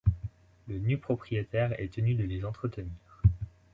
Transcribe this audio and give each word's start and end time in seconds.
Le 0.67 0.79
nu-propriétaire 0.79 1.79
est 1.79 1.93
tenu 1.93 2.15
de 2.15 2.23
les 2.23 2.43
entretenir. 2.43 3.21